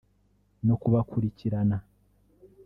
[0.67, 1.77] no kubakurikirana